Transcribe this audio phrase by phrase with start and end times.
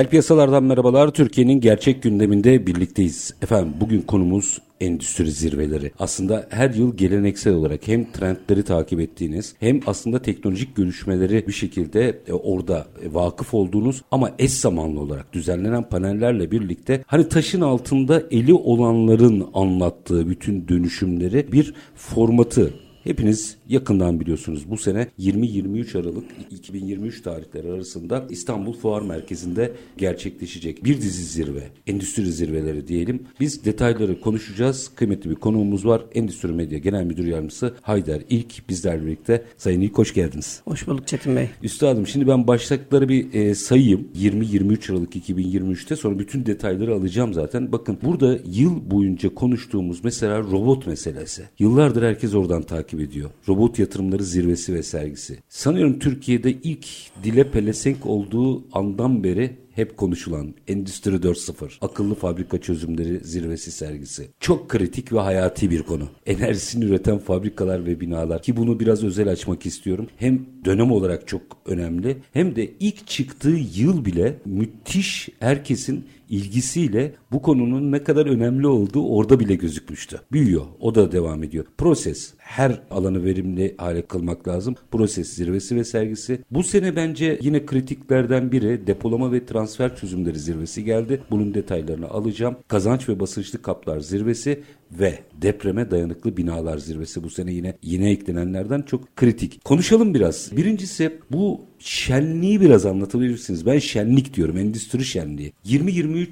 [0.00, 1.10] Reel piyasalardan merhabalar.
[1.10, 3.34] Türkiye'nin gerçek gündeminde birlikteyiz.
[3.42, 5.92] Efendim bugün konumuz endüstri zirveleri.
[5.98, 12.18] Aslında her yıl geleneksel olarak hem trendleri takip ettiğiniz hem aslında teknolojik görüşmeleri bir şekilde
[12.28, 18.22] e, orada e, vakıf olduğunuz ama eş zamanlı olarak düzenlenen panellerle birlikte hani taşın altında
[18.30, 27.22] eli olanların anlattığı bütün dönüşümleri bir formatı Hepiniz yakından biliyorsunuz bu sene 20-23 Aralık 2023
[27.22, 33.22] tarihleri arasında İstanbul Fuar Merkezi'nde gerçekleşecek bir dizi zirve, endüstri zirveleri diyelim.
[33.40, 34.90] Biz detayları konuşacağız.
[34.94, 36.02] Kıymetli bir konuğumuz var.
[36.14, 39.44] Endüstri Medya Genel Müdür Yardımcısı Haydar İlk bizlerle birlikte.
[39.56, 40.60] Sayın İlk hoş geldiniz.
[40.64, 41.48] Hoş bulduk Çetin Bey.
[41.62, 44.08] Üstadım şimdi ben başlıkları bir e, sayayım.
[44.18, 47.72] 20-23 Aralık 2023'te sonra bütün detayları alacağım zaten.
[47.72, 51.42] Bakın burada yıl boyunca konuştuğumuz mesela robot meselesi.
[51.58, 53.30] Yıllardır herkes oradan takip takip ediyor.
[53.48, 55.38] Robot yatırımları zirvesi ve sergisi.
[55.48, 56.86] Sanıyorum Türkiye'de ilk
[57.24, 64.28] dile pelesenk olduğu andan beri hep konuşulan Endüstri 4.0 akıllı fabrika çözümleri zirvesi sergisi.
[64.40, 66.08] Çok kritik ve hayati bir konu.
[66.26, 70.06] Enerjisini üreten fabrikalar ve binalar ki bunu biraz özel açmak istiyorum.
[70.16, 77.42] Hem dönem olarak çok önemli hem de ilk çıktığı yıl bile müthiş herkesin ilgisiyle bu
[77.42, 80.20] konunun ne kadar önemli olduğu orada bile gözükmüştü.
[80.32, 80.62] Büyüyor.
[80.80, 81.64] O da devam ediyor.
[81.78, 82.34] Proses.
[82.38, 84.74] Her alanı verimli hale kılmak lazım.
[84.90, 86.44] Proses zirvesi ve sergisi.
[86.50, 91.22] Bu sene bence yine kritiklerden biri depolama ve transfer çözümleri zirvesi geldi.
[91.30, 92.56] Bunun detaylarını alacağım.
[92.68, 98.82] Kazanç ve basınçlı kaplar zirvesi ve depreme dayanıklı binalar zirvesi bu sene yine yine eklenenlerden
[98.82, 99.64] çok kritik.
[99.64, 100.56] Konuşalım biraz.
[100.56, 103.66] Birincisi bu şenliği biraz anlatabilirsiniz.
[103.66, 104.56] Ben şenlik diyorum.
[104.58, 105.52] Endüstri şenliği.
[105.66, 106.26] 20-23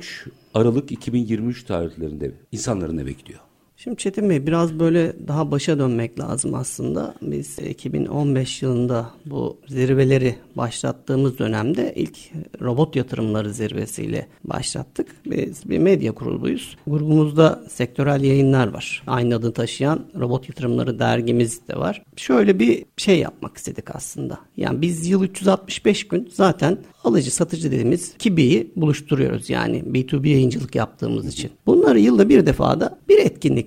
[0.55, 3.41] Aralık 2023 tarihlerinde insanların ne bekliyor?
[3.81, 7.15] Şimdi Çetin Bey biraz böyle daha başa dönmek lazım aslında.
[7.23, 12.19] Biz 2015 yılında bu zirveleri başlattığımız dönemde ilk
[12.61, 15.17] robot yatırımları zirvesiyle başlattık.
[15.27, 16.77] Biz bir medya kuruluyuz.
[16.87, 19.03] Grubumuzda sektörel yayınlar var.
[19.07, 22.03] Aynı adını taşıyan robot yatırımları dergimiz de var.
[22.17, 24.39] Şöyle bir şey yapmak istedik aslında.
[24.57, 29.51] Yani biz yıl 365 gün zaten alıcı satıcı dediğimiz kibiyi buluşturuyoruz.
[29.51, 31.51] Yani B2B yayıncılık yaptığımız için.
[31.67, 33.19] Bunları yılda bir defada bir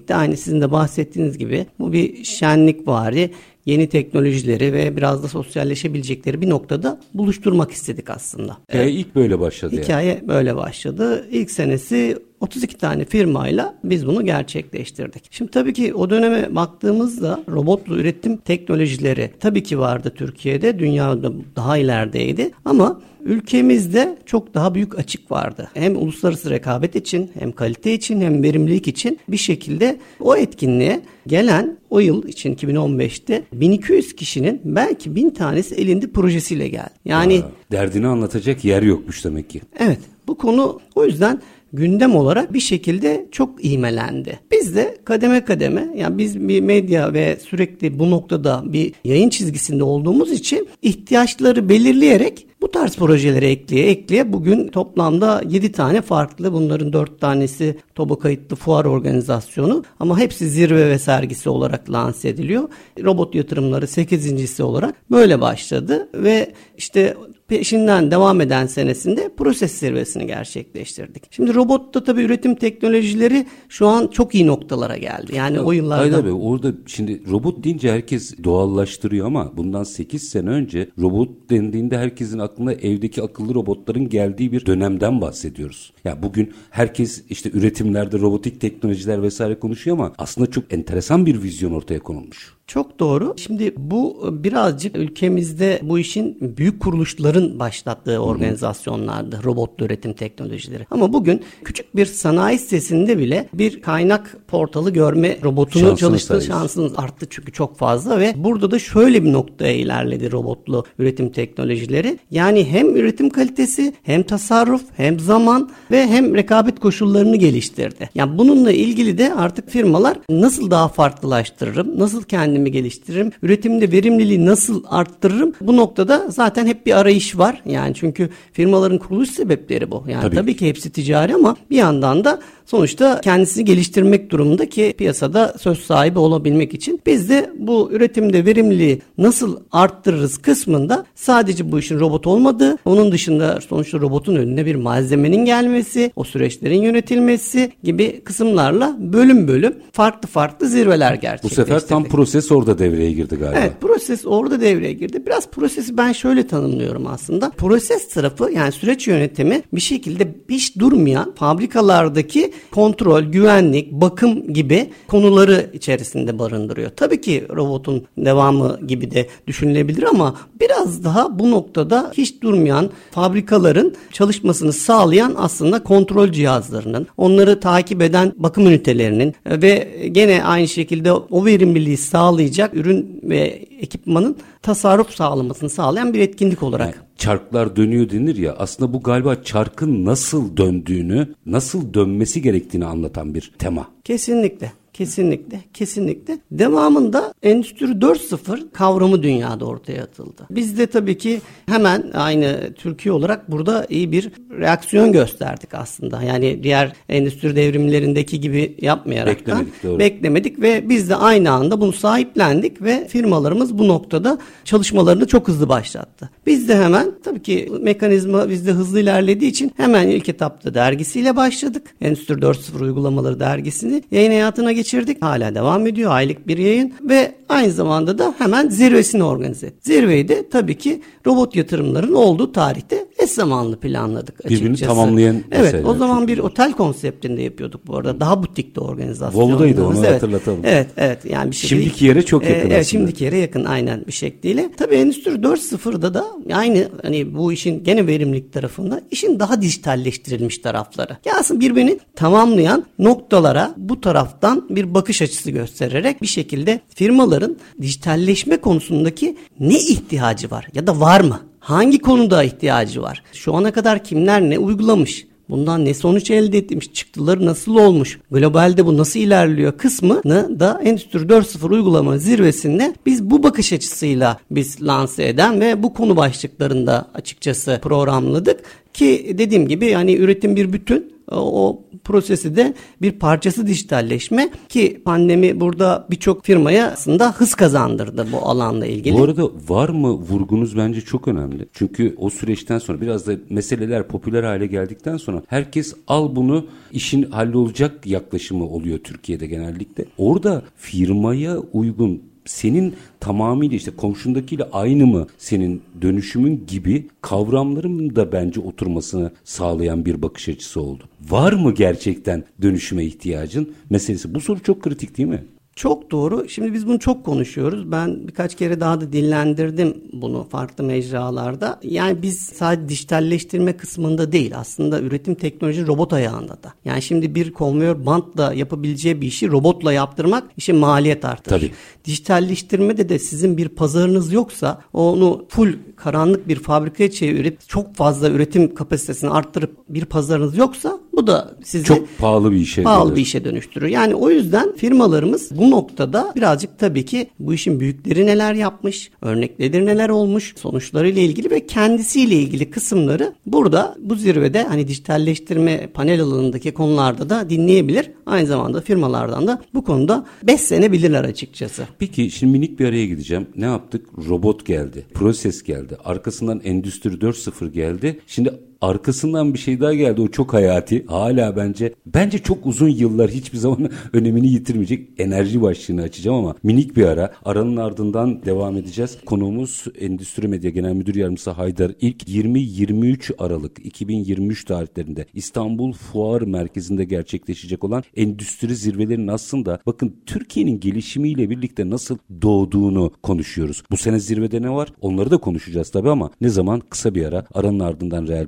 [0.01, 3.31] etkinlikte aynı sizin de bahsettiğiniz gibi bu bir şenlik vari
[3.65, 8.57] yeni teknolojileri ve biraz da sosyalleşebilecekleri bir noktada buluşturmak istedik aslında.
[8.69, 8.93] Hikaye evet.
[8.93, 9.81] ilk böyle başladı.
[9.81, 10.27] Hikaye yani.
[10.27, 11.27] böyle başladı.
[11.31, 15.23] İlk senesi 32 tane firmayla biz bunu gerçekleştirdik.
[15.31, 20.79] Şimdi tabii ki o döneme baktığımızda robotlu üretim teknolojileri tabii ki vardı Türkiye'de.
[20.79, 25.69] Dünyada daha ilerideydi ama ülkemizde çok daha büyük açık vardı.
[25.73, 31.77] Hem uluslararası rekabet için hem kalite için hem verimlilik için bir şekilde o etkinliğe gelen
[31.89, 36.89] o yıl için 2015'te 1200 kişinin belki 1000 tanesi elinde projesiyle geldi.
[37.05, 39.61] Yani Aa, derdini anlatacak yer yokmuş demek ki.
[39.79, 39.99] Evet.
[40.27, 41.41] Bu konu o yüzden
[41.73, 44.39] gündem olarak bir şekilde çok iğmelendi.
[44.51, 49.83] Biz de kademe kademe yani biz bir medya ve sürekli bu noktada bir yayın çizgisinde
[49.83, 56.93] olduğumuz için ihtiyaçları belirleyerek bu tarz projeleri ekleye ekleye bugün toplamda 7 tane farklı bunların
[56.93, 62.69] 4 tanesi TOBA kayıtlı fuar organizasyonu ama hepsi zirve ve sergisi olarak lanse ediliyor.
[63.03, 67.15] Robot yatırımları 8.si olarak böyle başladı ve işte
[67.51, 71.23] peşinden devam eden senesinde proses zirvesini gerçekleştirdik.
[71.31, 75.35] Şimdi robotta tabii üretim teknolojileri şu an çok iyi noktalara geldi.
[75.35, 76.01] Yani o yıllarda...
[76.01, 81.97] Hayır abi orada şimdi robot deyince herkes doğallaştırıyor ama bundan 8 sene önce robot dendiğinde
[81.97, 85.93] herkesin aklına evdeki akıllı robotların geldiği bir dönemden bahsediyoruz.
[86.03, 91.43] Ya yani bugün herkes işte üretimlerde robotik teknolojiler vesaire konuşuyor ama aslında çok enteresan bir
[91.43, 92.60] vizyon ortaya konulmuş.
[92.71, 93.33] Çok doğru.
[93.37, 99.39] Şimdi bu birazcık ülkemizde bu işin büyük kuruluşların başlattığı organizasyonlardı.
[99.43, 100.85] Robotlu üretim teknolojileri.
[100.91, 106.53] Ama bugün küçük bir sanayi sitesinde bile bir kaynak portalı görme robotunu Şansınız çalıştığı sayesinde.
[106.53, 112.19] şansınız arttı çünkü çok fazla ve burada da şöyle bir noktaya ilerledi robotlu üretim teknolojileri.
[112.31, 118.09] Yani hem üretim kalitesi hem tasarruf hem zaman ve hem rekabet koşullarını geliştirdi.
[118.15, 124.83] Yani bununla ilgili de artık firmalar nasıl daha farklılaştırırım, nasıl kendimi geliştiririm, üretimde verimliliği nasıl
[124.87, 127.61] arttırırım bu noktada zaten hep bir arayış var.
[127.65, 130.03] Yani çünkü firmaların kuruluş sebepleri bu.
[130.07, 130.35] Yani Tabii.
[130.35, 132.39] tabii ki hepsi ticari ama bir yandan da
[132.71, 139.01] sonuçta kendisini geliştirmek durumunda ki piyasada söz sahibi olabilmek için biz de bu üretimde verimliliği
[139.17, 145.45] nasıl arttırırız kısmında sadece bu işin robot olmadığı, onun dışında sonuçta robotun önüne bir malzemenin
[145.45, 151.67] gelmesi, o süreçlerin yönetilmesi gibi kısımlarla bölüm bölüm farklı farklı zirveler Bu gerçekleştirdik.
[151.67, 153.59] sefer tam proses orada devreye girdi galiba.
[153.59, 155.25] Evet proses orada devreye girdi.
[155.25, 157.49] Biraz prosesi ben şöyle tanımlıyorum aslında.
[157.49, 165.69] Proses tarafı yani süreç yönetimi bir şekilde hiç durmayan fabrikalardaki kontrol, güvenlik, bakım gibi konuları
[165.73, 166.89] içerisinde barındırıyor.
[166.89, 173.95] Tabii ki robotun devamı gibi de düşünülebilir ama biraz daha bu noktada hiç durmayan fabrikaların
[174.11, 181.45] çalışmasını sağlayan aslında kontrol cihazlarının, onları takip eden bakım ünitelerinin ve gene aynı şekilde o
[181.45, 183.37] verimliliği sağlayacak ürün ve
[183.81, 186.85] ekipmanın tasarruf sağlamasını sağlayan bir etkinlik olarak.
[186.85, 193.33] Yani çarklar dönüyor denir ya aslında bu galiba çarkın nasıl döndüğünü, nasıl dönmesi gerektiğini anlatan
[193.33, 193.87] bir tema.
[194.03, 194.71] Kesinlikle.
[194.93, 196.37] Kesinlikle, kesinlikle.
[196.51, 200.41] Devamında Endüstri 4.0 kavramı dünyada ortaya atıldı.
[200.51, 206.21] Biz de tabii ki hemen aynı Türkiye olarak burada iyi bir reaksiyon gösterdik aslında.
[206.23, 209.99] Yani diğer endüstri devrimlerindeki gibi yapmayarak Beklemedik, doğru.
[209.99, 215.69] beklemedik ve biz de aynı anda bunu sahiplendik ve firmalarımız bu noktada çalışmalarını çok hızlı
[215.69, 216.29] başlattı.
[216.45, 221.95] Biz de hemen tabii ki mekanizma bizde hızlı ilerlediği için hemen ilk etapta dergisiyle başladık.
[222.01, 225.21] Endüstri 4.0 uygulamaları dergisini yayın hayatına geçirdik.
[225.21, 226.11] Hala devam ediyor.
[226.11, 229.85] Aylık bir yayın ve aynı zamanda da hemen zirvesini organize ettik.
[229.85, 234.61] Zirveyi de tabii ki robot yatırımların olduğu tarihte eş zamanlı planladık açıkçası.
[234.63, 238.19] Birbirini tamamlayan Evet o zaman bir otel konseptinde yapıyorduk bu arada.
[238.19, 239.59] Daha butikte organizasyonlarımız.
[239.59, 240.13] Volvo'daydı, onu evet.
[240.13, 240.59] hatırlatalım.
[240.63, 242.83] Evet evet yani bir şey Şimdiki yere çok yakın Evet aslında.
[242.83, 244.69] şimdiki yere yakın aynen bir şekliyle.
[244.77, 251.17] Tabii Endüstri 4.0'da da aynı hani bu işin gene verimlilik tarafında işin daha dijitalleştirilmiş tarafları.
[251.25, 258.57] Ya aslında birbirini tamamlayan noktalara bu taraftan bir bakış açısı göstererek bir şekilde firmaların dijitalleşme
[258.57, 261.39] konusundaki ne ihtiyacı var ya da var mı?
[261.59, 263.23] Hangi konuda ihtiyacı var?
[263.33, 265.25] Şu ana kadar kimler ne uygulamış?
[265.51, 271.19] Bundan ne sonuç elde etmiş, çıktıları nasıl olmuş, globalde bu nasıl ilerliyor kısmını da Endüstri
[271.19, 277.79] 4.0 uygulama zirvesinde biz bu bakış açısıyla biz lanse eden ve bu konu başlıklarında açıkçası
[277.83, 278.59] programladık.
[278.93, 285.59] Ki dediğim gibi yani üretim bir bütün o prosesi de bir parçası dijitalleşme ki pandemi
[285.59, 289.17] burada birçok firmaya aslında hız kazandırdı bu alanla ilgili.
[289.17, 291.65] Bu arada var mı vurgunuz bence çok önemli.
[291.73, 297.23] Çünkü o süreçten sonra biraz da meseleler popüler hale geldikten sonra herkes al bunu işin
[297.23, 300.05] hallolacak yaklaşımı oluyor Türkiye'de genellikle.
[300.17, 308.59] Orada firmaya uygun senin tamamıyla işte komşundakiyle aynı mı senin dönüşümün gibi kavramların da bence
[308.59, 311.03] oturmasını sağlayan bir bakış açısı oldu.
[311.29, 314.35] Var mı gerçekten dönüşüme ihtiyacın meselesi?
[314.35, 315.43] Bu soru çok kritik değil mi?
[315.75, 316.49] Çok doğru.
[316.49, 317.91] Şimdi biz bunu çok konuşuyoruz.
[317.91, 321.79] Ben birkaç kere daha da dillendirdim bunu farklı mecralarda.
[321.83, 326.73] Yani biz sadece dijitalleştirme kısmında değil aslında üretim teknoloji robot ayağında da.
[326.85, 331.59] Yani şimdi bir konveyör bantla yapabileceği bir işi robotla yaptırmak işin maliyet artırır.
[331.59, 331.71] Tabii.
[332.05, 338.75] Dijitalleştirmede de sizin bir pazarınız yoksa onu full karanlık bir fabrikaya çevirip çok fazla üretim
[338.75, 343.15] kapasitesini arttırıp bir pazarınız yoksa bu da sizi Çok pahalı bir işe pahalı gelir.
[343.15, 343.87] bir işe dönüştürür.
[343.87, 349.85] Yani o yüzden firmalarımız bu noktada birazcık tabii ki bu işin büyükleri neler yapmış, örnekleri
[349.85, 356.71] neler olmuş, sonuçlarıyla ilgili ve kendisiyle ilgili kısımları burada bu zirvede hani dijitalleştirme panel alanındaki
[356.73, 358.11] konularda da dinleyebilir.
[358.25, 361.83] Aynı zamanda firmalardan da bu konuda beslenebilirler açıkçası.
[361.99, 363.47] Peki şimdi minik bir araya gideceğim.
[363.55, 364.05] Ne yaptık?
[364.29, 365.05] Robot geldi.
[365.13, 365.97] Proses geldi.
[366.05, 368.19] Arkasından Endüstri 4.0 geldi.
[368.27, 370.21] Şimdi Arkasından bir şey daha geldi.
[370.21, 371.05] O çok hayati.
[371.05, 376.97] Hala bence bence çok uzun yıllar hiçbir zaman önemini yitirmeyecek enerji başlığını açacağım ama minik
[376.97, 377.33] bir ara.
[377.45, 379.17] Aranın ardından devam edeceğiz.
[379.25, 387.03] Konuğumuz Endüstri Medya Genel Müdür Yardımcısı Haydar İlk 20-23 Aralık 2023 tarihlerinde İstanbul Fuar Merkezi'nde
[387.05, 393.83] gerçekleşecek olan endüstri zirvelerinin aslında bakın Türkiye'nin gelişimiyle birlikte nasıl doğduğunu konuşuyoruz.
[393.91, 394.93] Bu sene zirvede ne var?
[395.01, 396.81] Onları da konuşacağız tabii ama ne zaman?
[396.89, 397.45] Kısa bir ara.
[397.53, 398.47] Aranın ardından reel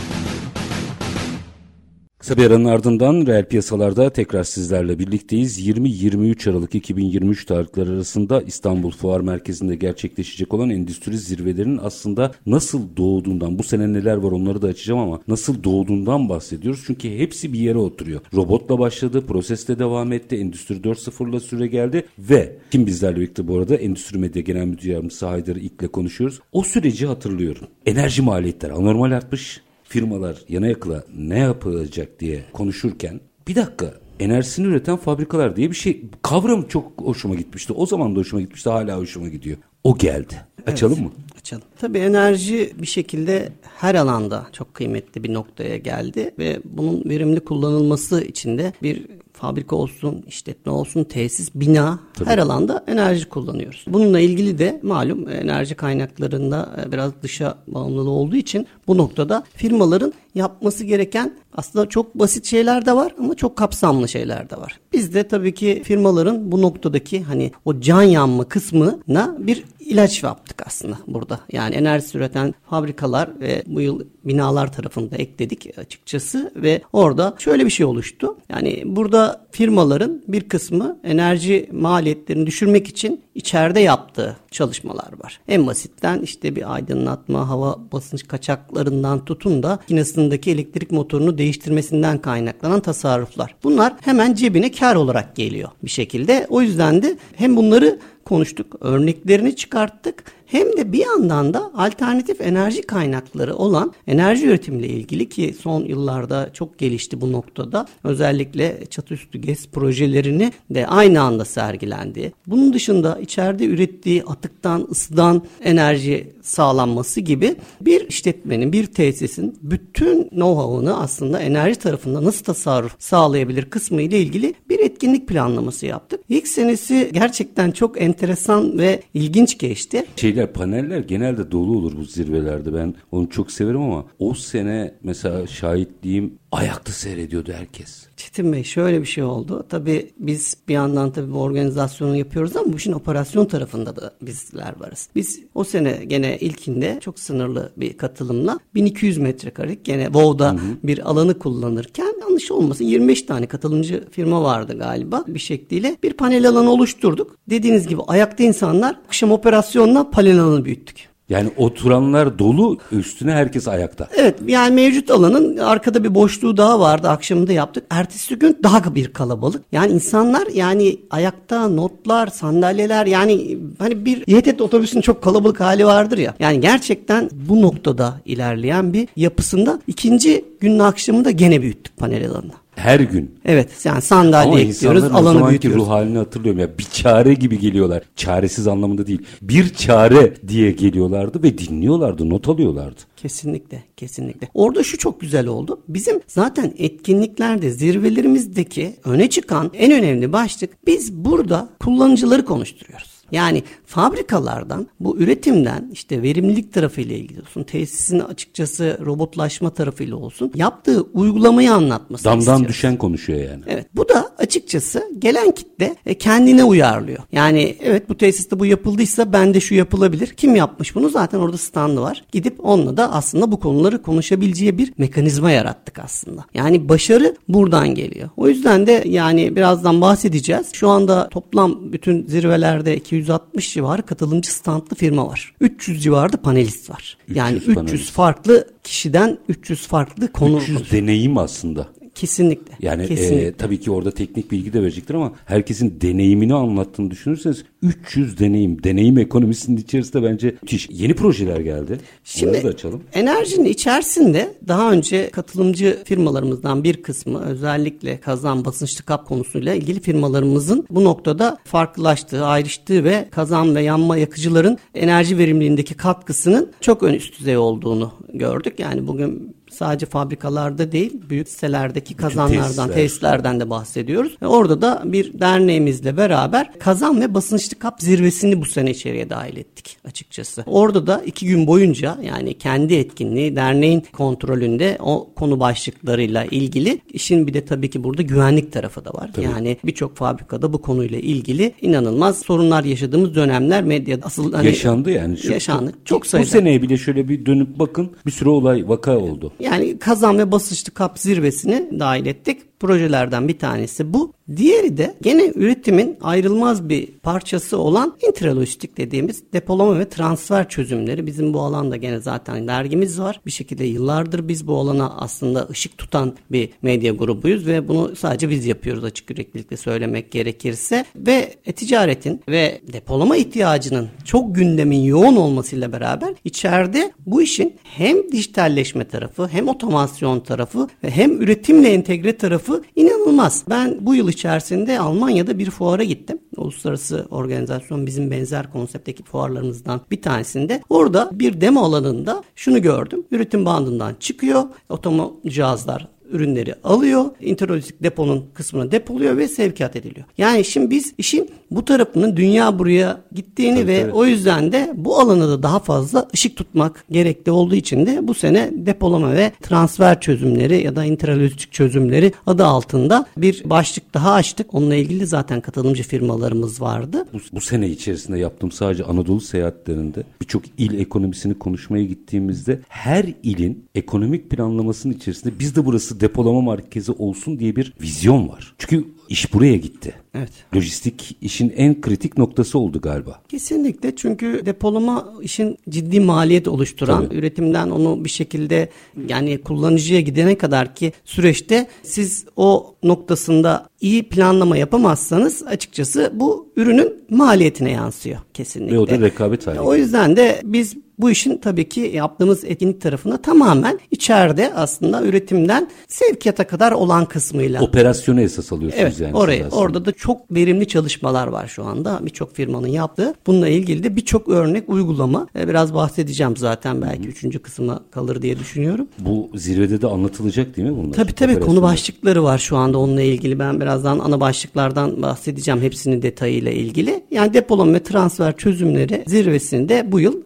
[2.21, 5.67] Kısa bir aranın ardından reel piyasalarda tekrar sizlerle birlikteyiz.
[5.67, 13.59] 20-23 Aralık 2023 tarihleri arasında İstanbul Fuar Merkezi'nde gerçekleşecek olan endüstri zirvelerinin aslında nasıl doğduğundan,
[13.59, 16.83] bu sene neler var onları da açacağım ama nasıl doğduğundan bahsediyoruz.
[16.87, 18.21] Çünkü hepsi bir yere oturuyor.
[18.33, 23.75] Robotla başladı, prosesle devam etti, Endüstri 4.0'la süre geldi ve kim bizlerle birlikte bu arada
[23.75, 26.39] Endüstri Medya Genel Müdür Yardımcısı Haydar İlk'le konuşuyoruz.
[26.51, 27.67] O süreci hatırlıyorum.
[27.85, 29.61] Enerji maliyetleri anormal artmış
[29.91, 36.01] firmalar yana yakıla ne yapılacak diye konuşurken bir dakika enerjisini üreten fabrikalar diye bir şey
[36.21, 37.73] kavram çok hoşuma gitmişti.
[37.73, 39.57] O zaman da hoşuma gitmişti hala hoşuma gidiyor.
[39.83, 40.35] O geldi.
[40.67, 41.11] Açalım evet, mı?
[41.39, 41.63] Açalım.
[41.79, 48.23] Tabii enerji bir şekilde her alanda çok kıymetli bir noktaya geldi ve bunun verimli kullanılması
[48.23, 49.07] için de bir
[49.41, 52.29] fabrika olsun, işletme olsun, tesis, bina Tabii.
[52.29, 53.85] her alanda enerji kullanıyoruz.
[53.87, 60.13] Bununla ilgili de malum enerji kaynaklarında e, biraz dışa bağımlılığı olduğu için bu noktada firmaların
[60.35, 64.79] yapması gereken aslında çok basit şeyler de var ama çok kapsamlı şeyler de var.
[64.93, 70.63] Biz de tabii ki firmaların bu noktadaki hani o can yanma kısmına bir ilaç yaptık
[70.67, 71.39] aslında burada.
[71.51, 77.69] Yani enerji üreten fabrikalar ve bu yıl binalar tarafında ekledik açıkçası ve orada şöyle bir
[77.69, 78.37] şey oluştu.
[78.49, 85.39] Yani burada firmaların bir kısmı enerji maliyetlerini düşürmek için içeride yaptığı çalışmalar var.
[85.47, 89.79] En basitten işte bir aydınlatma, hava basınç kaçaklarından tutun da
[90.21, 93.55] makinesindeki elektrik motorunu değiştirmesinden kaynaklanan tasarruflar.
[93.63, 96.47] Bunlar hemen cebine kar olarak geliyor bir şekilde.
[96.49, 102.81] O yüzden de hem bunları konuştuk, örneklerini çıkarttık hem de bir yandan da alternatif enerji
[102.81, 107.87] kaynakları olan enerji üretimiyle ilgili ki son yıllarda çok gelişti bu noktada.
[108.03, 112.33] Özellikle çatı GES projelerini de aynı anda sergilendi.
[112.47, 120.97] Bunun dışında içeride ürettiği atıktan, ısıdan enerji sağlanması gibi bir işletmenin, bir tesisin bütün know-how'ını
[120.97, 126.19] aslında enerji tarafında nasıl tasarruf sağlayabilir kısmı ile ilgili bir etkinlik planlaması yaptık.
[126.29, 130.05] İlk senesi gerçekten çok enteresan ve ilginç geçti.
[130.15, 132.73] Şeyler paneller genelde dolu olur bu zirvelerde.
[132.73, 138.07] Ben onu çok severim ama o sene mesela şahitliğim ayakta seyrediyordu herkes.
[138.17, 139.65] Çetin Bey şöyle bir şey oldu.
[139.69, 144.73] Tabii biz bir yandan tabii bu organizasyonu yapıyoruz ama bu işin operasyon tarafında da bizler
[144.79, 145.09] varız.
[145.15, 151.39] Biz o sene gene ilkinde çok sınırlı bir katılımla 1200 metrekarelik gene WOW'da bir alanı
[151.39, 155.97] kullanırken yanlış olmasın 25 tane katılımcı firma vardı galiba bir şekliyle.
[156.03, 157.37] Bir panel alanı oluşturduk.
[157.49, 161.10] Dediğiniz gibi ayakta insanlar akşam operasyonla panel alanı büyüttük.
[161.31, 164.07] Yani oturanlar dolu üstüne herkes ayakta.
[164.17, 167.83] Evet yani mevcut alanın arkada bir boşluğu daha vardı akşamında yaptık.
[167.89, 169.61] Ertesi gün daha bir kalabalık.
[169.71, 176.17] Yani insanlar yani ayakta notlar sandalyeler yani hani bir YTT otobüsün çok kalabalık hali vardır
[176.17, 176.35] ya.
[176.39, 182.60] Yani gerçekten bu noktada ilerleyen bir yapısında ikinci günün akşamında gene büyüttük panel alanını.
[182.81, 183.35] Her gün.
[183.45, 185.81] Evet yani sandalye Ama ekliyoruz alanı büyütüyoruz.
[185.81, 188.03] ruh halini hatırlıyorum ya bir çare gibi geliyorlar.
[188.15, 189.21] Çaresiz anlamında değil.
[189.41, 193.01] Bir çare diye geliyorlardı ve dinliyorlardı not alıyorlardı.
[193.17, 194.47] Kesinlikle kesinlikle.
[194.53, 195.81] Orada şu çok güzel oldu.
[195.87, 203.10] Bizim zaten etkinliklerde zirvelerimizdeki öne çıkan en önemli başlık biz burada kullanıcıları konuşturuyoruz.
[203.31, 211.01] Yani fabrikalardan bu üretimden işte verimlilik tarafıyla ilgili olsun, tesisin açıkçası robotlaşma tarafıyla olsun yaptığı
[211.01, 212.67] uygulamayı anlatması Damdan istiyoruz.
[212.67, 213.63] düşen konuşuyor yani.
[213.67, 213.85] Evet.
[213.95, 217.19] Bu da açıkçası gelen kitle e, kendine uyarlıyor.
[217.31, 220.27] Yani evet bu tesiste bu yapıldıysa bende şu yapılabilir.
[220.27, 221.09] Kim yapmış bunu?
[221.09, 222.23] Zaten orada standı var.
[222.31, 226.45] Gidip onunla da aslında bu konuları konuşabileceği bir mekanizma yarattık aslında.
[226.53, 228.29] Yani başarı buradan geliyor.
[228.37, 230.67] O yüzden de yani birazdan bahsedeceğiz.
[230.73, 235.53] Şu anda toplam bütün zirvelerde 200 260 civarı katılımcı standlı firma var.
[235.61, 237.17] 300 civarında panelist var.
[237.23, 238.11] 300 yani 300 panelist.
[238.11, 240.57] farklı kişiden 300 farklı konu.
[240.57, 241.87] 300 deneyim aslında.
[242.15, 242.73] Kesinlikle.
[242.81, 243.47] Yani Kesinlikle.
[243.47, 248.83] E, tabii ki orada teknik bilgi de verecektir ama herkesin deneyimini anlattığını düşünürseniz 300 deneyim,
[248.83, 250.89] deneyim ekonomisinin içerisinde bence müthiş.
[250.91, 251.99] Yeni projeler geldi.
[252.43, 253.03] Onları da açalım.
[253.13, 260.85] Enerjinin içerisinde daha önce katılımcı firmalarımızdan bir kısmı özellikle kazan basınçlı kap konusuyla ilgili firmalarımızın
[260.89, 267.39] bu noktada farklılaştığı, ayrıştığı ve kazan ve yanma yakıcıların enerji verimliliğindeki katkısının çok ön üst
[267.39, 268.79] düzey olduğunu gördük.
[268.79, 272.93] Yani bugün sadece fabrikalarda değil büyük sitelerdeki kazanlardan, tesisler.
[272.93, 274.37] tesislerden de bahsediyoruz.
[274.41, 279.57] Ve orada da bir derneğimizle beraber kazan ve basınçlı kap zirvesini bu sene içeriye dahil
[279.57, 280.63] ettik açıkçası.
[280.65, 287.47] Orada da iki gün boyunca yani kendi etkinliği derneğin kontrolünde o konu başlıklarıyla ilgili işin
[287.47, 289.29] bir de tabii ki burada güvenlik tarafı da var.
[289.41, 295.37] Yani birçok fabrikada bu konuyla ilgili inanılmaz sorunlar yaşadığımız dönemler medyada asıl hani Yaşandı yani.
[295.37, 295.93] Şu- yaşandı.
[296.05, 296.49] Çok Bu sayıda.
[296.49, 299.53] seneye bile şöyle bir dönüp bakın bir sürü olay vaka oldu.
[299.61, 302.61] Yani kazan ve basınçlı kap zirvesini dahil ettik.
[302.81, 304.33] Projelerden bir tanesi bu.
[304.57, 311.27] Diğeri de gene üretimin ayrılmaz bir parçası olan intralojistik dediğimiz depolama ve transfer çözümleri.
[311.27, 313.41] Bizim bu alanda gene zaten dergimiz var.
[313.45, 318.49] Bir şekilde yıllardır biz bu alana aslında ışık tutan bir medya grubuyuz ve bunu sadece
[318.49, 321.05] biz yapıyoruz açık yüreklilikle söylemek gerekirse.
[321.15, 329.07] Ve e-ticaretin ve depolama ihtiyacının çok gündemin yoğun olmasıyla beraber içeride bu işin hem dijitalleşme
[329.07, 333.65] tarafı hem otomasyon tarafı ve hem üretimle entegre tarafı inanılmaz.
[333.69, 336.39] Ben bu yıl içerisinde Almanya'da bir fuara gittim.
[336.57, 340.83] Uluslararası organizasyon bizim benzer konseptteki fuarlarımızdan bir tanesinde.
[340.89, 343.23] Orada bir demo alanında şunu gördüm.
[343.31, 344.63] Üretim bandından çıkıyor.
[344.89, 347.25] Otomo cihazlar ürünleri alıyor.
[347.41, 350.25] interlojistik deponun kısmına depoluyor ve sevkiyat ediliyor.
[350.37, 354.11] Yani şimdi biz işin bu tarafının dünya buraya gittiğini Tabii, ve tabii.
[354.11, 358.33] o yüzden de bu alana da daha fazla ışık tutmak gerekli olduğu için de bu
[358.33, 364.73] sene depolama ve transfer çözümleri ya da interlojistik çözümleri adı altında bir başlık daha açtık.
[364.73, 367.25] Onunla ilgili zaten katılımcı firmalarımız vardı.
[367.33, 373.85] Bu, bu sene içerisinde yaptığım sadece Anadolu seyahatlerinde birçok il ekonomisini konuşmaya gittiğimizde her ilin
[373.95, 378.75] ekonomik planlamasının içerisinde biz de burası depolama merkezi olsun diye bir vizyon var.
[378.77, 380.13] Çünkü iş buraya gitti.
[380.35, 380.49] Evet.
[380.75, 383.41] Lojistik işin en kritik noktası oldu galiba.
[383.49, 387.35] Kesinlikle çünkü depolama işin ciddi maliyet oluşturan Tabii.
[387.35, 388.89] üretimden onu bir şekilde
[389.27, 397.13] yani kullanıcıya gidene kadar ki süreçte siz o noktasında iyi planlama yapamazsanız açıkçası bu ürünün
[397.29, 398.95] maliyetine yansıyor kesinlikle.
[398.95, 399.79] Ve o da rekabet hali.
[399.79, 405.87] O yüzden de biz bu işin tabii ki yaptığımız etkinlik tarafına tamamen içeride aslında üretimden
[406.07, 407.81] sevkiyata kadar olan kısmıyla.
[407.81, 409.33] Operasyonu esas alıyorsunuz Evet yani.
[409.35, 409.81] oraya aslında.
[409.81, 413.33] orada da çok verimli çalışmalar var şu anda birçok firmanın yaptığı.
[413.47, 418.59] Bununla ilgili de birçok örnek uygulama E, biraz bahsedeceğim zaten belki üçüncü kısma kalır diye
[418.59, 419.07] düşünüyorum.
[419.19, 421.13] Bu zirvede de anlatılacak değil mi bunlar?
[421.13, 423.59] Tabii tabii konu başlıkları var şu anda onunla ilgili.
[423.59, 427.23] Ben birazdan ana başlıklardan bahsedeceğim hepsinin detayıyla ilgili.
[427.31, 430.41] Yani depolama ve transfer çözümleri zirvesinde bu yıl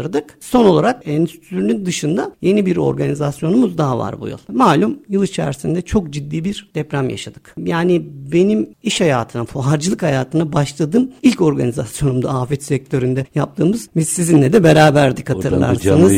[0.00, 0.38] konuşlandırdık.
[0.40, 4.38] Son olarak endüstrinin dışında yeni bir organizasyonumuz daha var bu yıl.
[4.52, 7.54] Malum yıl içerisinde çok ciddi bir deprem yaşadık.
[7.58, 14.64] Yani benim iş hayatına, fuarcılık hayatına başladığım ilk organizasyonumda afet sektöründe yaptığımız biz sizinle de
[14.64, 16.12] beraberdik hatırlarsanız.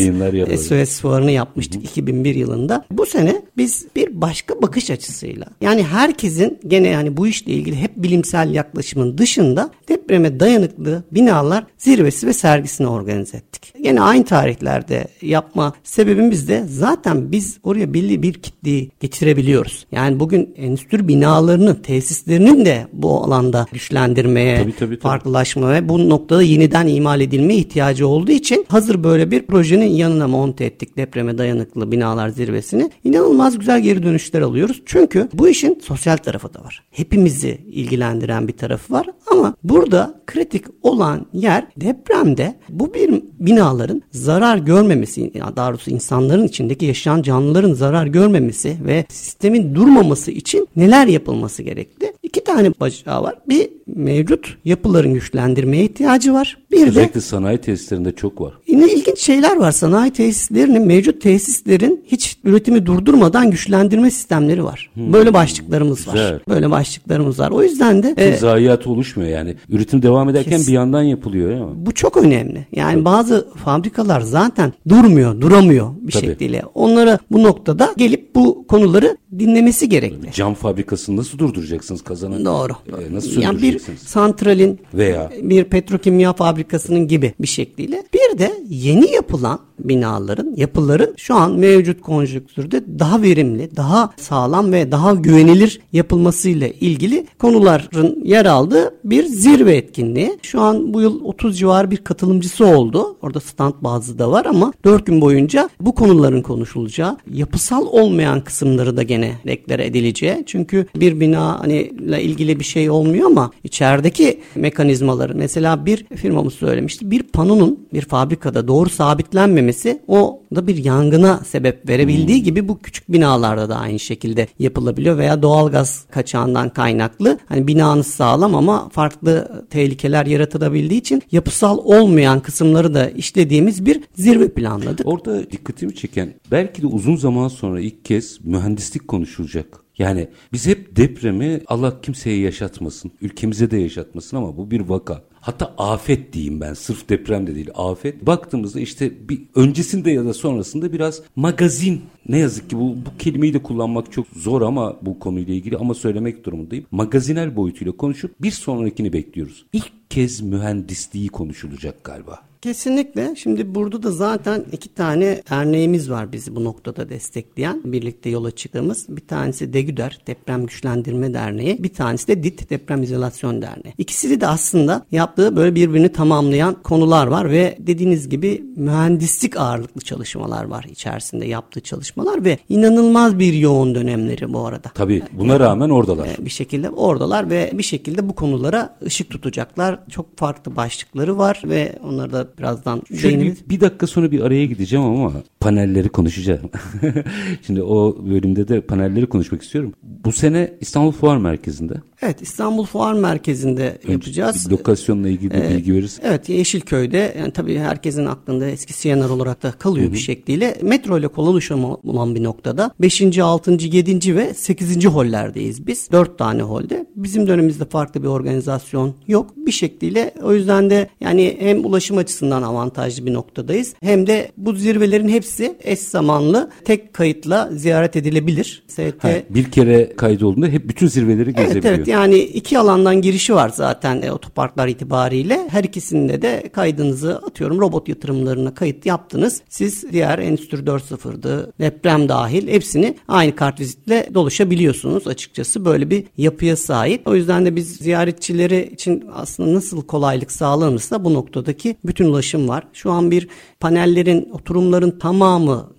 [0.57, 2.85] SOS fuarını yapmıştık 2001 yılında.
[2.91, 7.97] Bu sene biz bir başka bakış açısıyla yani herkesin gene yani bu işle ilgili hep
[7.97, 13.72] bilimsel yaklaşımın dışında depreme dayanıklı binalar zirvesi ve sergisini organize ettik.
[13.79, 19.87] Yine aynı tarihlerde yapma sebebimiz de zaten biz oraya belli bir kitleyi getirebiliyoruz.
[19.93, 24.99] Yani bugün endüstri binalarının tesislerinin de bu alanda güçlendirmeye, Tabii, tabii, tabii.
[25.01, 30.29] farklılaşma ve bu noktada yeniden imal edilme ihtiyacı olduğu için hazır böyle bir projenin yanına
[30.29, 32.91] monte ettik depreme dayanıklı binalar zirvesini.
[33.05, 34.83] İnanılmaz güzel geri dönüşler alıyoruz.
[34.87, 36.83] Çünkü bu işin sosyal tarafı da var.
[36.91, 43.23] Hepimizi ilgilendiren bir tarafı var ama burada kritik olan yer depremde bu bir
[43.57, 50.69] binaların zarar görmemesi, daha doğrusu insanların içindeki yaşayan canlıların zarar görmemesi ve sistemin durmaması için
[50.77, 52.13] neler yapılması gerekli?
[52.23, 53.35] İki tane bacağı var.
[53.49, 56.59] Bir mevcut yapıların güçlendirmeye ihtiyacı var.
[56.71, 58.53] Bir de Özellikle sanayi tesislerinde çok var.
[58.67, 59.73] Yine ilginç şeyler var.
[59.73, 64.91] Sanayi tesislerinin, mevcut tesislerin hiç üretimi durdurmadan güçlendirme sistemleri var.
[64.97, 66.13] Böyle başlıklarımız Hmm.
[66.13, 66.35] Güzel.
[66.35, 66.43] var.
[66.49, 67.51] Böyle başlıklarımız var.
[67.51, 69.55] O yüzden de e, oluşmuyor yani.
[69.69, 71.73] Üretim devam ederken Kes- bir yandan yapılıyor mi?
[71.77, 72.67] bu çok önemli.
[72.73, 76.27] Yani bazı fabrikalar zaten durmuyor, duramıyor bir Tabii.
[76.27, 76.63] şekilde.
[76.75, 80.33] Onlara bu noktada gelip bu konuları dinlemesi gerekli.
[80.33, 82.45] Cam fabrikasını nasıl durduracaksınız kazanı?
[82.45, 82.73] Doğru.
[82.89, 88.05] Ee, nasıl yani bir santralin Veya bir petrokimya fabrikasının gibi bir şekliyle.
[88.15, 94.93] Bir de yeni yapılan binaların, yapıların şu an mevcut konjonktürde daha verimli, daha sağlam ve
[94.93, 100.39] daha güvenilir yapılmasıyla ilgili konuların yer aldığı bir zirve etkinliği.
[100.43, 103.17] Şu an bu yıl 30 civarı bir katılımcısı oldu.
[103.33, 108.97] Orada stand bazı da var ama 4 gün boyunca bu konuların konuşulacağı, yapısal olmayan kısımları
[108.97, 110.45] da gene deklare edileceği.
[110.47, 116.55] Çünkü bir bina hani ile ilgili bir şey olmuyor ama içerideki mekanizmaları mesela bir firmamız
[116.55, 117.11] söylemişti.
[117.11, 122.45] Bir panonun bir fabrikada doğru sabitlenmemesi o da bir yangına sebep verebildiği hmm.
[122.45, 128.55] gibi bu küçük binalarda da aynı şekilde yapılabiliyor veya doğalgaz kaçağından kaynaklı hani binanız sağlam
[128.55, 135.07] ama farklı tehlikeler yaratılabildiği için yapısal olmayan kısımları da işlediğimiz bir zirve planladık.
[135.07, 139.83] Orada dikkatimi çeken belki de uzun zaman sonra ilk kez mühendislik konuşulacak.
[139.99, 145.23] Yani biz hep depremi Allah kimseye yaşatmasın, ülkemize de yaşatmasın ama bu bir vaka.
[145.41, 148.27] Hatta afet diyeyim ben sırf deprem de değil afet.
[148.27, 153.55] Baktığımızda işte bir öncesinde ya da sonrasında biraz magazin ne yazık ki bu, bu kelimeyi
[153.55, 156.87] de kullanmak çok zor ama bu konuyla ilgili ama söylemek durumundayım.
[156.91, 159.67] Magazinel boyutuyla konuşup bir sonrakini bekliyoruz.
[159.73, 162.52] İlk kez mühendisliği konuşulacak galiba.
[162.63, 163.35] Kesinlikle.
[163.37, 167.81] Şimdi burada da zaten iki tane derneğimiz var bizi bu noktada destekleyen.
[167.85, 169.07] Birlikte yola çıktığımız.
[169.09, 171.83] Bir tanesi DEGÜDER Deprem Güçlendirme Derneği.
[171.83, 173.95] Bir tanesi de DİT Deprem İzolasyon Derneği.
[173.99, 180.65] İkisi de aslında yaptığı böyle birbirini tamamlayan konular var ve dediğiniz gibi mühendislik ağırlıklı çalışmalar
[180.65, 184.89] var içerisinde yaptığı çalışmalar ve inanılmaz bir yoğun dönemleri bu arada.
[184.95, 186.29] Tabii buna rağmen oradalar.
[186.39, 190.01] Bir şekilde oradalar ve bir şekilde bu konulara ışık tutacaklar.
[190.11, 193.65] Çok farklı başlıkları var ve onları da birazdan değiniriz.
[193.65, 195.33] Bir, bir dakika sonra bir araya gideceğim ama
[195.63, 196.71] panelleri konuşacağım.
[197.67, 199.93] Şimdi o bölümde de panelleri konuşmak istiyorum.
[200.03, 201.95] Bu sene İstanbul Fuar Merkezi'nde.
[202.23, 204.67] Evet İstanbul Fuar Merkezi'nde Önce yapacağız.
[204.67, 206.23] Bir lokasyonla ilgili bir ee, bilgi verirsin.
[206.27, 210.15] Evet Yeşilköy'de yani tabii herkesin aklında eski Siyanar olarak da kalıyor Hı-hı.
[210.15, 210.79] bir şekliyle.
[210.83, 213.39] Metro ile kolay ulaşımı olan bir noktada 5.
[213.39, 213.73] 6.
[213.73, 214.37] 7.
[214.37, 215.07] ve 8.
[215.07, 216.09] hollerdeyiz biz.
[216.13, 217.07] 4 tane holde.
[217.17, 219.51] Bizim dönemimizde farklı bir organizasyon yok.
[219.57, 223.95] Bir şekliyle o yüzden de yani hem ulaşım açısından avantajlı bir noktadayız.
[224.03, 228.83] Hem de bu zirvelerin hepsi eş zamanlı tek kayıtla ziyaret edilebilir.
[228.89, 229.01] ST...
[229.19, 231.85] Ha, bir kere kayıt olduğunda hep bütün zirveleri gezebiliyor.
[231.85, 235.69] Evet evet yani iki alandan girişi var zaten e, otoparklar itibariyle.
[235.69, 239.63] Her ikisinde de kaydınızı atıyorum robot yatırımlarına kayıt yaptınız.
[239.69, 245.85] Siz diğer Endüstri 4.0'dı, deprem dahil hepsini aynı kart vizitle dolaşabiliyorsunuz açıkçası.
[245.85, 247.27] Böyle bir yapıya sahip.
[247.27, 252.85] O yüzden de biz ziyaretçileri için aslında nasıl kolaylık sağlanırsa bu noktadaki bütün ulaşım var.
[252.93, 253.49] Şu an bir
[253.81, 255.42] panellerin, oturumların tamamı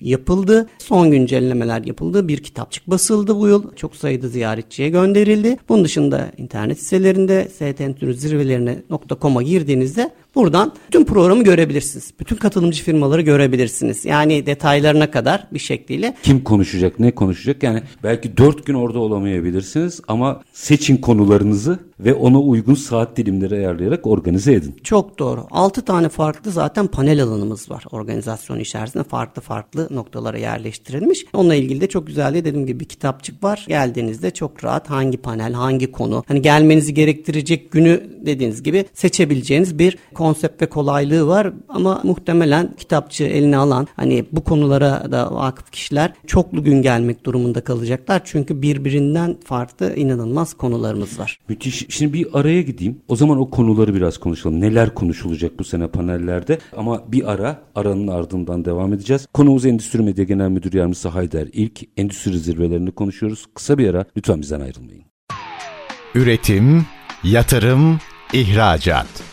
[0.01, 0.67] yapıldı.
[0.77, 2.27] Son güncellemeler yapıldı.
[2.27, 3.75] Bir kitapçık basıldı bu yıl.
[3.75, 5.57] Çok sayıda ziyaretçiye gönderildi.
[5.69, 12.13] Bunun dışında internet sitelerinde STN zirvelerine.com'a girdiğinizde Buradan tüm programı görebilirsiniz.
[12.19, 14.05] Bütün katılımcı firmaları görebilirsiniz.
[14.05, 16.15] Yani detaylarına kadar bir şekliyle.
[16.23, 17.63] Kim konuşacak, ne konuşacak?
[17.63, 24.07] Yani belki dört gün orada olamayabilirsiniz ama seçin konularınızı ve ona uygun saat dilimleri ayarlayarak
[24.07, 24.75] organize edin.
[24.83, 25.47] Çok doğru.
[25.51, 29.03] Altı tane farklı zaten panel alanımız var organizasyon içerisinde.
[29.03, 31.25] Farklı farklı noktalara yerleştirilmiş.
[31.33, 33.65] Onunla ilgili de çok güzel dediğim gibi bir kitapçık var.
[33.67, 39.97] Geldiğinizde çok rahat hangi panel, hangi konu, hani gelmenizi gerektirecek günü dediğiniz gibi seçebileceğiniz bir
[40.23, 46.13] konsept ve kolaylığı var ama muhtemelen kitapçı eline alan hani bu konulara da vakıf kişiler
[46.27, 48.21] çoklu gün gelmek durumunda kalacaklar.
[48.25, 51.39] Çünkü birbirinden farklı inanılmaz konularımız var.
[51.49, 51.85] Müthiş.
[51.89, 53.01] Şimdi bir araya gideyim.
[53.07, 54.61] O zaman o konuları biraz konuşalım.
[54.61, 56.57] Neler konuşulacak bu sene panellerde?
[56.77, 59.27] Ama bir ara, aranın ardından devam edeceğiz.
[59.33, 61.79] Konumuz Endüstri Medya Genel Müdür Yardımcısı Haydar İlk.
[61.97, 63.45] Endüstri zirvelerini konuşuyoruz.
[63.53, 64.05] Kısa bir ara.
[64.17, 65.03] Lütfen bizden ayrılmayın.
[66.15, 66.85] Üretim,
[67.23, 67.99] yatırım,
[68.33, 69.32] ihracat.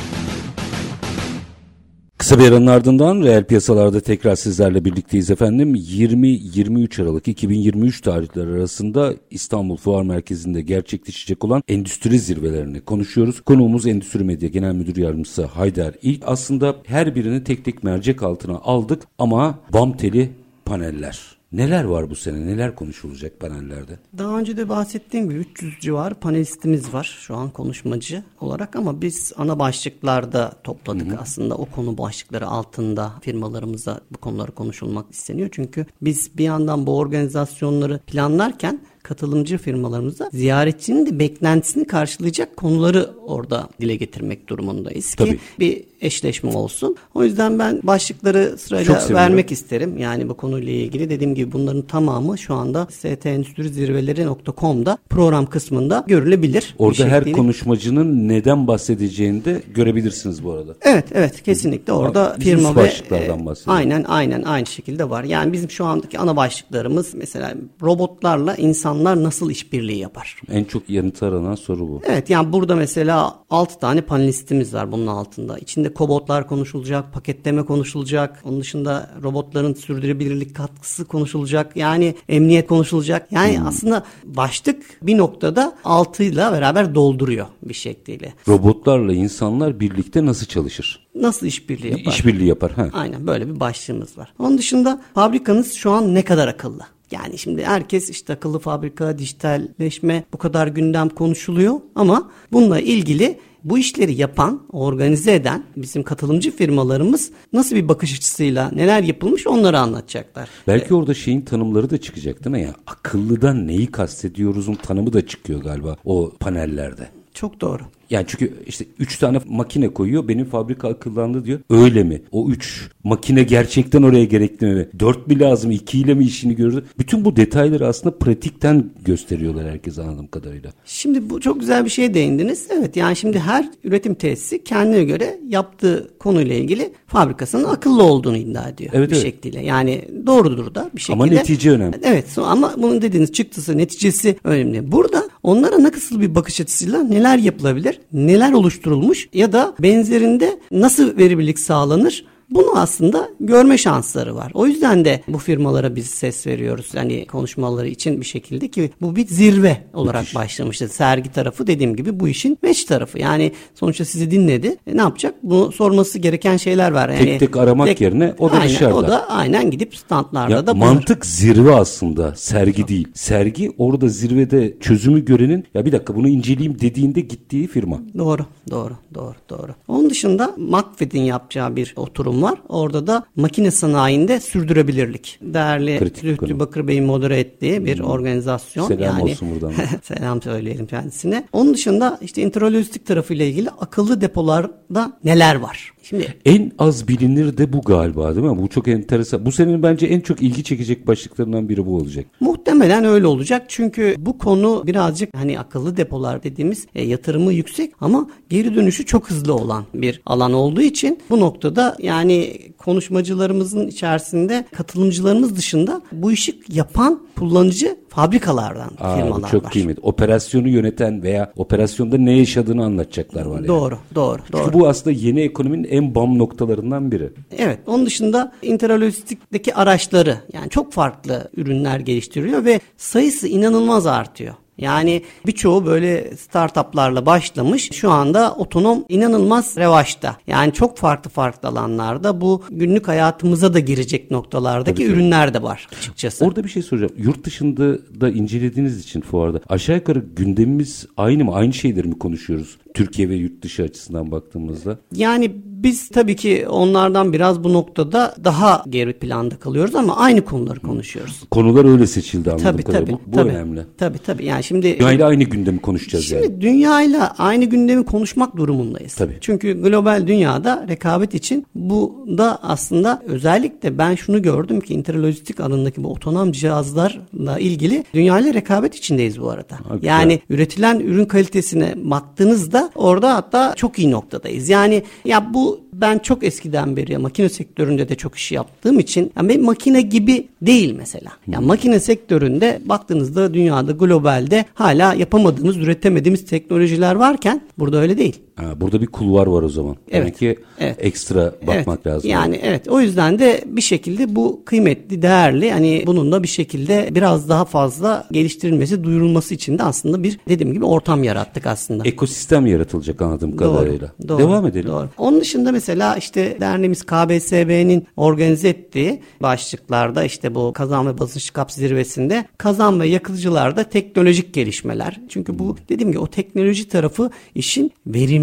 [2.21, 5.75] Kısa bir aranın ardından reel piyasalarda tekrar sizlerle birlikteyiz efendim.
[5.75, 13.41] 20-23 Aralık 2023 tarihleri arasında İstanbul Fuar Merkezi'nde gerçekleşecek olan endüstri zirvelerini konuşuyoruz.
[13.41, 16.23] Konuğumuz Endüstri Medya Genel Müdür Yardımcısı Haydar İlk.
[16.25, 20.29] Aslında her birini tek tek mercek altına aldık ama bam teli
[20.65, 22.47] paneller Neler var bu sene?
[22.47, 23.99] Neler konuşulacak panellerde?
[24.17, 29.33] Daha önce de bahsettiğim gibi 300 civarı panelistimiz var şu an konuşmacı olarak ama biz
[29.37, 31.07] ana başlıklarda topladık.
[31.07, 31.19] Hı hı.
[31.19, 35.49] Aslında o konu başlıkları altında firmalarımıza bu konuları konuşulmak isteniyor.
[35.51, 43.69] Çünkü biz bir yandan bu organizasyonları planlarken katılımcı firmalarımıza ziyaretçinin de beklentisini karşılayacak konuları orada
[43.81, 45.39] dile getirmek durumundayız ki Tabii.
[45.59, 46.95] bir eşleşme olsun.
[47.15, 49.97] O yüzden ben başlıkları sırayla vermek isterim.
[49.97, 56.75] Yani bu konuyla ilgili dediğim gibi bunların tamamı şu anda stendüstrizirveleri.com'da program kısmında görülebilir.
[56.77, 60.75] Orada her konuşmacının neden bahsedeceğini de görebilirsiniz bu arada.
[60.81, 65.23] Evet evet kesinlikle orada Bizim firma ve başlıklardan e, aynen aynen aynı şekilde var.
[65.23, 68.55] Yani bizim şu andaki ana başlıklarımız mesela robotlarla
[68.91, 70.41] insanlar nasıl işbirliği yapar?
[70.51, 72.01] En çok yanıtı aranan soru bu.
[72.05, 75.57] Evet yani burada mesela 6 tane panelistimiz var bunun altında.
[75.57, 78.41] İçinde kobotlar konuşulacak, paketleme konuşulacak.
[78.45, 81.75] Onun dışında robotların sürdürülebilirlik katkısı konuşulacak.
[81.77, 83.31] Yani emniyet konuşulacak.
[83.31, 83.67] Yani Hmm.
[83.67, 88.33] aslında başlık bir noktada altıyla beraber dolduruyor bir şekliyle.
[88.47, 91.07] Robotlarla insanlar birlikte nasıl çalışır?
[91.15, 92.11] Nasıl işbirliği yapar?
[92.11, 92.71] İşbirliği yapar.
[92.71, 92.87] Ha.
[92.93, 94.33] Aynen böyle bir başlığımız var.
[94.39, 96.81] Onun dışında fabrikanız şu an ne kadar akıllı?
[97.11, 103.77] Yani şimdi herkes işte akıllı fabrika, dijitalleşme bu kadar gündem konuşuluyor ama bununla ilgili bu
[103.77, 110.49] işleri yapan, organize eden bizim katılımcı firmalarımız nasıl bir bakış açısıyla neler yapılmış onları anlatacaklar.
[110.67, 112.75] Belki orada şeyin tanımları da çıkacak değil mi ya?
[112.87, 117.20] Akıllıdan neyi kastediyoruzun tanımı da çıkıyor galiba o panellerde.
[117.33, 117.83] Çok doğru.
[118.09, 120.27] Yani çünkü işte üç tane makine koyuyor.
[120.27, 121.59] Benim fabrika akıllandı diyor.
[121.69, 122.21] Öyle mi?
[122.31, 124.89] O üç makine gerçekten oraya gerekli mi?
[124.99, 125.71] Dört mi lazım?
[125.71, 126.83] iki ile mi işini görür?
[126.99, 130.71] Bütün bu detayları aslında pratikten gösteriyorlar herkes anladığım kadarıyla.
[130.85, 132.67] Şimdi bu çok güzel bir şeye değindiniz.
[132.71, 138.69] Evet yani şimdi her üretim tesisi kendine göre yaptığı konuyla ilgili fabrikasının akıllı olduğunu iddia
[138.69, 139.25] ediyor Evet, bir evet.
[139.25, 139.59] şekilde.
[139.59, 141.13] Yani doğrudur da bir şekilde.
[141.13, 141.95] Ama netice önemli.
[142.03, 144.91] Evet ama bunun dediğiniz çıktısı neticesi önemli.
[144.91, 151.59] Burada onlara nasıl bir bakış açısıyla neler yapılabilir, neler oluşturulmuş ya da benzerinde nasıl verimlilik
[151.59, 154.51] sağlanır bunu aslında görme şansları var.
[154.53, 156.89] O yüzden de bu firmalara biz ses veriyoruz.
[156.93, 160.35] Yani konuşmaları için bir şekilde ki bu bir zirve olarak Müthiş.
[160.35, 160.87] başlamıştı.
[160.87, 163.19] Sergi tarafı dediğim gibi bu işin meç tarafı.
[163.19, 164.75] Yani sonuçta sizi dinledi.
[164.87, 165.35] E, ne yapacak?
[165.43, 167.09] Bunu sorması gereken şeyler var.
[167.09, 168.95] Yani Tek tek aramak yerine o da aynen, dışarıda.
[168.95, 170.85] O da aynen gidip standlarda Ya da bulunur.
[170.93, 173.07] mantık zirve aslında sergi değil.
[173.13, 177.99] Sergi orada zirvede çözümü görenin ya bir dakika bunu inceleyeyim dediğinde gittiği firma.
[178.17, 179.71] Doğru, doğru, doğru, doğru.
[179.87, 182.59] Onun dışında McFit'in yapacağı bir oturum var.
[182.69, 185.39] Orada da makine sanayinde sürdürülebilirlik.
[185.41, 186.59] Değerli konu.
[186.59, 188.87] Bakır Bey'in modere ettiği bir organizasyon.
[188.87, 189.73] Selam olsun buradan.
[190.03, 191.47] selam söyleyelim kendisine.
[191.53, 195.93] Onun dışında işte intralojistik tarafıyla ilgili akıllı depolarda neler var?
[196.11, 198.61] Şimdi En az bilinir de bu galiba değil mi?
[198.61, 199.45] Bu çok enteresan.
[199.45, 202.25] Bu senin bence en çok ilgi çekecek başlıklarından biri bu olacak.
[202.39, 208.27] Muhtemelen öyle olacak çünkü bu konu birazcık hani akıllı depolar dediğimiz e, yatırımı yüksek ama
[208.49, 215.57] geri dönüşü çok hızlı olan bir alan olduğu için bu noktada yani konuşmacılarımızın içerisinde katılımcılarımız
[215.57, 219.71] dışında bu işi yapan kullanıcı fabrikalardan Aa, firmalar çok var.
[219.71, 220.01] kıymetli.
[220.01, 223.67] Operasyonu yöneten veya operasyonda ne yaşadığını anlatacaklar var yani.
[223.67, 224.63] Doğru, doğru, doğru.
[224.63, 227.29] Çünkü bu aslında yeni ekonominin en bam noktalarından biri.
[227.57, 227.79] Evet.
[227.87, 234.53] Onun dışında interlojistik'teki araçları yani çok farklı ürünler geliştiriyor ve sayısı inanılmaz artıyor.
[234.77, 237.91] Yani birçoğu böyle startuplarla başlamış.
[237.91, 240.37] Şu anda otonom inanılmaz revaçta.
[240.47, 245.87] Yani çok farklı farklı alanlarda bu günlük hayatımıza da girecek noktalardaki Tabii, ürünler de var
[245.97, 246.45] açıkçası.
[246.45, 247.13] Orada bir şey soracağım.
[247.17, 251.53] Yurt dışında da incelediğiniz için fuarda aşağı yukarı gündemimiz aynı mı?
[251.53, 252.77] Aynı şeyleri mi konuşuyoruz?
[252.93, 254.97] Türkiye ve yurt dışı açısından baktığımızda.
[255.15, 260.79] Yani biz tabii ki onlardan biraz bu noktada daha geri planda kalıyoruz ama aynı konuları
[260.79, 261.41] konuşuyoruz.
[261.51, 263.05] Konular öyle seçildi anladığım Tabii kadarıyla.
[263.17, 263.25] tabii.
[263.27, 263.81] Bu, bu tabii, önemli.
[263.97, 264.45] Tabii tabii.
[264.45, 266.61] Yani şimdi Dünyayla aynı gündemi konuşacağız Şimdi yani.
[266.61, 269.15] dünyayla aynı gündemi konuşmak durumundayız.
[269.15, 269.37] Tabii.
[269.41, 276.03] Çünkü global dünyada rekabet için bu da aslında özellikle ben şunu gördüm ki interlojistik alanındaki
[276.03, 279.77] bu otonom cihazlarla ilgili dünyayla rekabet içindeyiz bu arada.
[279.93, 280.07] Güzel.
[280.07, 284.69] yani üretilen ürün kalitesine baktığınızda orada hatta çok iyi noktadayız.
[284.69, 289.57] Yani ya bu ben çok eskiden beri makine sektöründe de çok iş yaptığım için yani
[289.57, 291.31] makine gibi değil mesela.
[291.47, 298.39] Yani makine sektöründe baktığınızda dünyada globalde hala yapamadığımız, üretemediğimiz teknolojiler varken burada öyle değil.
[298.61, 299.95] Ha, burada bir kulvar var o zaman.
[300.11, 300.95] Evet, Demek ki evet.
[300.99, 302.29] ekstra bakmak evet, lazım.
[302.29, 307.49] Yani evet o yüzden de bir şekilde bu kıymetli, değerli hani bununla bir şekilde biraz
[307.49, 312.03] daha fazla geliştirilmesi, duyurulması için de aslında bir dediğim gibi ortam yarattık aslında.
[312.05, 314.11] Ekosistem yaratılacak anladığım kadarıyla.
[314.27, 314.87] Doğru, Devam edelim.
[314.87, 315.09] Doğru.
[315.17, 321.71] Onun dışında Mesela işte derneğimiz KBSB'nin organize ettiği başlıklarda işte bu kazan ve basınç kap
[321.71, 325.19] zirvesinde kazan ve yakıcılarda teknolojik gelişmeler.
[325.29, 327.91] Çünkü bu dediğim gibi o teknoloji tarafı işin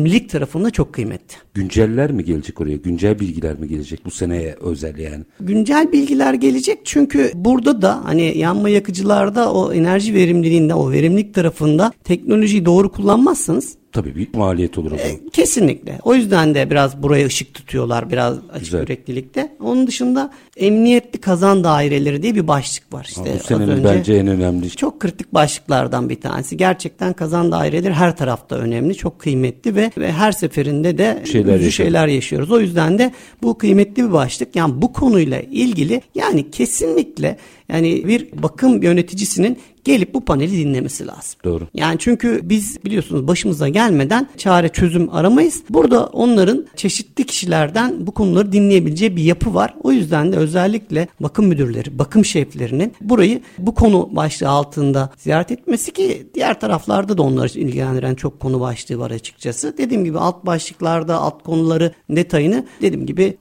[0.09, 1.37] verimlilik tarafında çok kıymetli.
[1.55, 2.77] Günceller mi gelecek oraya?
[2.77, 5.25] Güncel bilgiler mi gelecek bu seneye özel yani?
[5.41, 11.93] Güncel bilgiler gelecek çünkü burada da hani yanma yakıcılarda o enerji verimliliğinde o verimlilik tarafında
[12.05, 15.11] teknolojiyi doğru kullanmazsanız Tabii bir maliyet olur o zaman.
[15.13, 15.99] E, kesinlikle.
[16.03, 18.81] O yüzden de biraz buraya ışık tutuyorlar biraz açık Güzel.
[18.81, 19.53] yüreklilikte.
[19.61, 23.07] Onun dışında emniyetli kazan daireleri diye bir başlık var.
[23.09, 26.57] İşte bu az senenin önce- bence en önemli çok kritik başlıklardan bir tanesi.
[26.57, 31.75] Gerçekten kazan daireleri her tarafta önemli, çok kıymetli ve, ve her seferinde de Şeyler yaşıyoruz.
[31.75, 32.51] şeyler yaşıyoruz.
[32.51, 34.57] O yüzden de bu kıymetli bir başlık.
[34.57, 37.37] Yani bu konuyla ilgili yani kesinlikle
[37.69, 41.41] yani bir bakım yöneticisinin gelip bu paneli dinlemesi lazım.
[41.45, 41.69] Doğru.
[41.75, 45.63] Yani çünkü biz biliyorsunuz başımıza gelmeden çare çözüm aramayız.
[45.71, 49.75] Burada onların çeşitli kişilerden bu konuları dinleyebileceği bir yapı var.
[49.83, 55.93] O yüzden de özellikle bakım müdürleri, bakım şeflerinin burayı bu konu başlığı altında ziyaret etmesi
[55.93, 59.79] ki diğer taraflarda da onları ilgilendiren çok konu başlığı var açıkçası.
[59.79, 63.39] Dediğim gibi alt başlıklarda alt konuları detayını dediğim gibi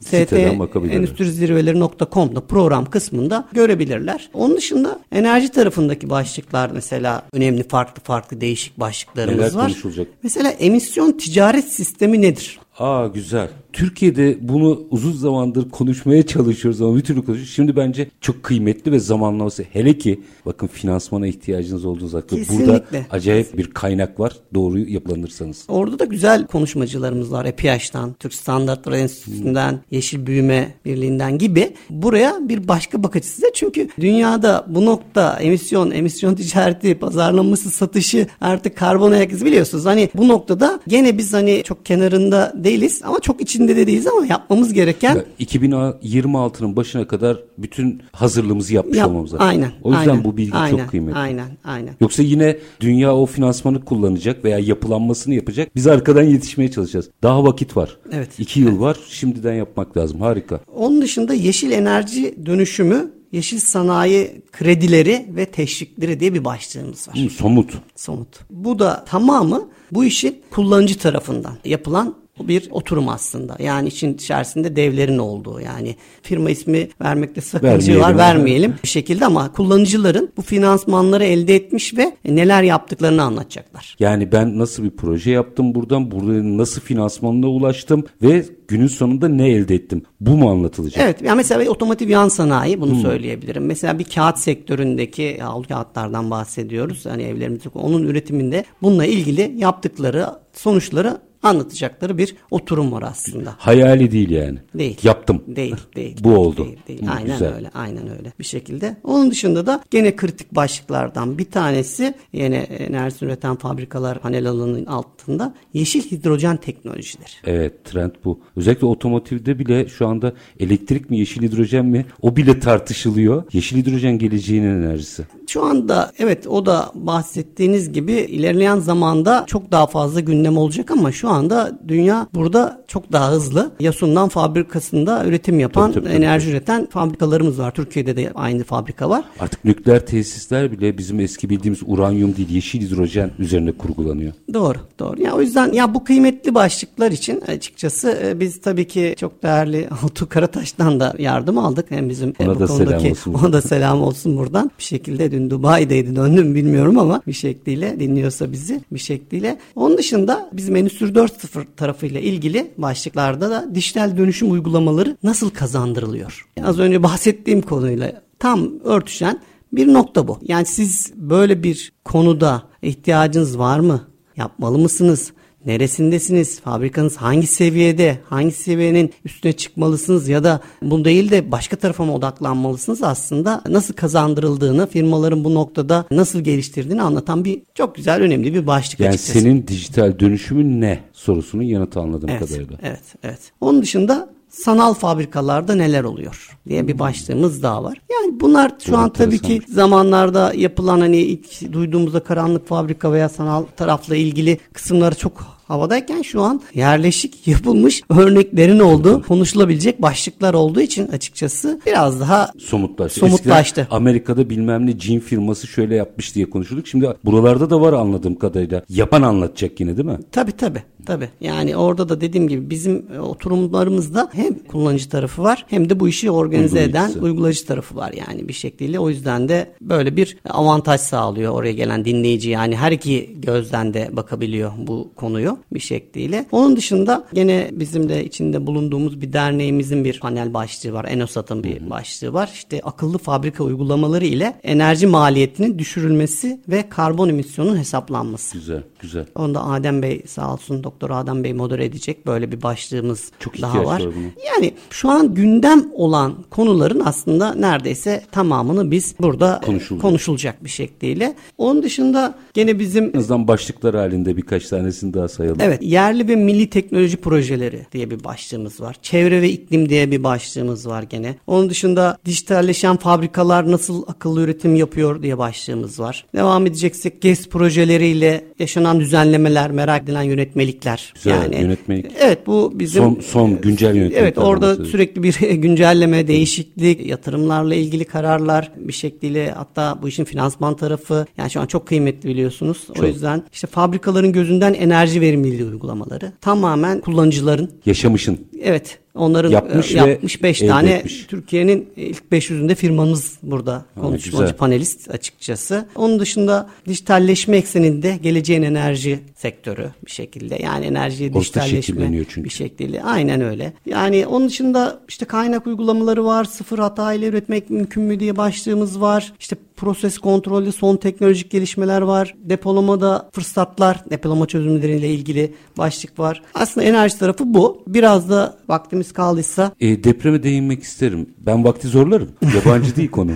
[0.92, 4.30] endüstrizirveleri.com'da program kısmında görebilirler.
[4.34, 6.27] Onun dışında enerji tarafındaki başlıklar
[6.74, 9.64] mesela önemli farklı farklı değişik başlıklarımız Neler var.
[9.68, 10.08] konuşulacak?
[10.24, 12.60] Mesela emisyon ticaret sistemi nedir?
[12.80, 13.50] Aa güzel.
[13.78, 17.54] Türkiye'de bunu uzun zamandır konuşmaya çalışıyoruz ama bir türlü konuşuyoruz.
[17.54, 19.64] Şimdi bence çok kıymetli ve zamanlaması.
[19.64, 22.42] Hele ki bakın finansmana ihtiyacınız olduğunuz hakkında.
[22.50, 24.34] Burada acayip bir kaynak var.
[24.54, 25.66] Doğru yapılanırsanız.
[25.68, 27.46] Orada da güzel konuşmacılarımız var.
[27.46, 31.74] EPİAŞ'tan, Türk Standartları Enstitüsü'nden, Yeşil Büyüme Birliği'nden gibi.
[31.90, 38.28] Buraya bir başka bakış açısı da çünkü dünyada bu nokta emisyon, emisyon ticareti, pazarlaması, satışı
[38.42, 39.86] artık karbon ayak izi biliyorsunuz.
[39.86, 44.26] Hani bu noktada gene biz hani çok kenarında değiliz ama çok içinde de değiliz ama
[44.26, 49.48] yapmamız gereken Ya 2026'nın başına kadar bütün hazırlığımızı yapmış Yap- olmamız lazım.
[49.48, 49.72] Aynen.
[49.84, 51.18] O yüzden aynen, bu bilgi aynen, çok kıymetli.
[51.20, 51.94] Aynen, aynen.
[52.02, 55.76] Yoksa yine dünya o finansmanı kullanacak veya yapılanmasını yapacak.
[55.76, 57.10] Biz arkadan yetişmeye çalışacağız.
[57.24, 57.98] Daha vakit var.
[58.12, 58.30] Evet.
[58.40, 58.98] İki yıl var.
[59.10, 60.22] Şimdiden yapmak lazım.
[60.22, 60.60] Harika.
[60.76, 67.16] Onun dışında yeşil enerji dönüşümü, yeşil sanayi kredileri ve teşvikleri diye bir başlığımız var.
[67.16, 67.74] Hı, somut.
[67.96, 68.28] Somut.
[68.50, 73.58] Bu da tamamı bu işin kullanıcı tarafından yapılan bir oturum aslında.
[73.60, 79.52] Yani işin içerisinde devlerin olduğu yani firma ismi vermekte sakınca var vermeyelim bir şekilde ama
[79.52, 83.96] kullanıcıların bu finansmanları elde etmiş ve neler yaptıklarını anlatacaklar.
[84.00, 89.50] Yani ben nasıl bir proje yaptım buradan, burada nasıl finansmanına ulaştım ve günün sonunda ne
[89.50, 90.04] elde ettim?
[90.22, 91.04] Bu mu anlatılacak?
[91.04, 93.66] Evet yani mesela otomotiv yan sanayi bunu söyleyebilirim.
[93.66, 97.06] Mesela bir kağıt sektöründeki havlu kağıtlardan bahsediyoruz.
[97.06, 103.56] Hani evlerimizde onun üretiminde bununla ilgili yaptıkları sonuçları anlatacakları bir oturum var aslında.
[103.58, 104.60] Hayali değil yani.
[104.74, 104.98] Değil.
[105.04, 105.44] Yaptım.
[105.48, 106.18] Değil, değil.
[106.24, 106.66] Bu oldu.
[106.66, 107.06] Değil, değil.
[107.08, 107.56] Hı, Aynen güzel.
[107.56, 108.98] öyle, aynen öyle bir şekilde.
[109.04, 115.54] Onun dışında da gene kritik başlıklardan bir tanesi yine enerji üreten fabrikalar panel alanının altında
[115.74, 117.30] yeşil hidrojen teknolojileri.
[117.46, 118.40] Evet trend bu.
[118.56, 123.44] Özellikle otomotivde bile şu anda elektrik mi yeşil hidrojen mi o bile tartışılıyor.
[123.54, 125.26] Yeşil hidrojen geleceğinin enerjisi.
[125.48, 131.12] Şu anda evet o da bahsettiğiniz gibi ilerleyen zamanda çok daha fazla gündem olacak ama
[131.12, 133.72] şu anda dünya burada çok daha hızlı.
[133.80, 136.24] Yasun'dan fabrikasında üretim yapan, Tabii, tabii, tabii.
[136.24, 137.72] enerji üreten fabrikalarımız var.
[137.72, 139.24] Türkiye'de de aynı fabrika var.
[139.40, 144.34] Artık nükleer tesisler bile bizim eski bildiğimiz uranyum değil yeşil hidrojen üzerine kurgulanıyor.
[144.54, 145.22] Doğru, doğru.
[145.22, 149.88] Ya o yüzden ya bu kıymetli başlıklar için açıkçası e, biz tabii ki çok değerli
[150.04, 151.92] Altuğ Karataş'tan da yardım aldık.
[151.92, 153.34] Hem bizim e, Ona bu da selam konudaki olsun.
[153.44, 154.72] ona da selam olsun buradan.
[154.80, 159.58] Bir şekilde dün Dubai'deydi döndüm bilmiyorum ama bir şekliyle dinliyorsa bizi bir şekliyle.
[159.76, 166.48] Onun dışında bizim Endüstri 4.0 tarafıyla ilgili başlıklarda da dijital dönüşüm uygulamaları nasıl kazandırılıyor?
[166.64, 169.40] Az önce bahsettiğim konuyla tam örtüşen
[169.74, 170.40] bir nokta bu.
[170.42, 174.02] Yani siz böyle bir konuda ihtiyacınız var mı?
[174.38, 175.32] Yapmalı mısınız?
[175.66, 176.60] Neresindesiniz?
[176.60, 178.18] Fabrikanız hangi seviyede?
[178.30, 183.04] Hangi seviyenin üstüne çıkmalısınız ya da bu değil de başka tarafa mı odaklanmalısınız?
[183.04, 189.00] Aslında nasıl kazandırıldığını, firmaların bu noktada nasıl geliştirdiğini anlatan bir çok güzel önemli bir başlık
[189.00, 189.40] Yani açıkçası.
[189.40, 192.78] senin dijital dönüşümün ne sorusunun yanıtı anladığım Evet, kadarıyla.
[192.84, 193.40] evet, evet.
[193.62, 194.30] Onun dışında
[194.64, 198.02] sanal fabrikalarda neler oluyor diye bir başlığımız daha var.
[198.12, 203.64] Yani bunlar şu an tabii ki zamanlarda yapılan hani ilk duyduğumuzda karanlık fabrika veya sanal
[203.78, 211.08] tarafla ilgili kısımları çok havadayken şu an yerleşik yapılmış örneklerin olduğu konuşulabilecek başlıklar olduğu için
[211.08, 213.20] açıkçası biraz daha somutlaştı.
[213.20, 213.82] Somutlaştı.
[213.82, 216.88] Eskiden Amerika'da bilmem ne cin firması şöyle yapmış diye konuşuyorduk.
[216.88, 218.84] Şimdi buralarda da var anladığım kadarıyla.
[218.90, 220.20] Yapan anlatacak yine değil mi?
[220.32, 220.84] Tabii tabii.
[221.06, 221.30] Tabii.
[221.42, 226.08] Yani orada da dediğim gibi bizim e, oturumlarımızda hem kullanıcı tarafı var hem de bu
[226.08, 229.00] işi organize eden uygulayıcı tarafı var yani bir şekliyle.
[229.00, 232.50] O yüzden de böyle bir avantaj sağlıyor oraya gelen dinleyici.
[232.50, 236.46] Yani her iki gözden de bakabiliyor bu konuyu bir şekliyle.
[236.52, 241.06] Onun dışında gene bizim de içinde bulunduğumuz bir derneğimizin bir panel başlığı var.
[241.06, 242.50] Enosat'ın bir başlığı var.
[242.54, 248.58] İşte akıllı fabrika uygulamaları ile enerji maliyetinin düşürülmesi ve karbon emisyonunun hesaplanması.
[248.58, 249.26] Güzel, güzel.
[249.36, 252.26] Onu da Adem Bey sağ olsun Doktor Adem Bey modere edecek.
[252.28, 253.86] Böyle bir başlığımız Çok daha var.
[253.86, 254.28] var buna.
[254.56, 260.02] Yani şu an gündem olan konuların aslında neredeyse tamamını biz burada Konuşulacak.
[260.02, 261.36] konuşulacak bir şekliyle.
[261.58, 265.62] Onun dışında gene bizim En başlıklar halinde birkaç tanesini daha sayalım.
[265.74, 268.96] Evet, yerli ve milli teknoloji projeleri diye bir başlığımız var.
[269.02, 271.36] Çevre ve iklim diye bir başlığımız var gene.
[271.48, 276.26] Onun dışında dijitalleşen fabrikalar nasıl akıllı üretim yapıyor diye başlığımız var.
[276.36, 281.14] Devam edeceksek GES projeleriyle yaşanan düzenlemeler, merak edilen yönetmelikler.
[281.16, 282.06] Güzel, yönetmelik.
[282.20, 284.92] Evet, bu bizim Son- son güncel yönetmeliklerden Evet, orada bahsediyoruz.
[284.92, 291.52] sürekli bir güncelleme, değişiklik, yatırımlarla ilgili kararlar bir şekliyle hatta bu işin finansman tarafı yani
[291.52, 292.88] şu an çok kıymetli biliyorsunuz.
[292.90, 293.08] O Çok.
[293.08, 298.40] yüzden işte fabrikaların gözünden enerji verimliliği uygulamaları tamamen kullanıcıların Yaşamışın.
[298.62, 301.04] evet onların Yapmış e, yapmış 5 elde tane.
[301.28, 305.86] Türkiye'nin ilk 500'ünde firmamız burada konuşmacı panelist açıkçası.
[305.96, 312.44] Onun dışında dijitalleşme ekseninde geleceğin enerji sektörü bir şekilde yani enerjiye Orta dijitalleşme çünkü.
[312.44, 313.74] bir şekliyle aynen öyle.
[313.86, 316.46] Yani onun dışında işte kaynak uygulamaları var.
[316.46, 319.34] Sıfır hata ile üretmek mümkün mü diye başlığımız var.
[319.40, 322.36] İşte proses kontrolü son teknolojik gelişmeler var.
[322.38, 326.42] Depolamada fırsatlar, depolama çözümleriyle ilgili başlık var.
[326.54, 327.84] Aslında enerji tarafı bu.
[327.88, 331.30] Biraz da vaktimiz kaldıysa E, depreme değinmek isterim.
[331.40, 332.30] Ben vakti zorlarım.
[332.56, 333.32] Yabancı değil konu.